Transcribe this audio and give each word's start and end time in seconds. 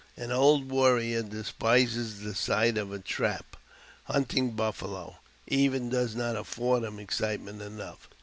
An 0.17 0.31
old 0.31 0.71
warrior 0.71 1.21
despises 1.21 2.21
the 2.21 2.33
sight 2.33 2.75
of 2.75 2.91
a 2.91 2.97
trap; 2.97 3.55
hunting 4.05 4.53
buffalo, 4.55 5.17
even, 5.45 5.89
does 5.91 6.15
not 6.15 6.35
afford 6.35 6.81
him 6.83 6.97
excitement 6.97 7.61
enough. 7.61 8.09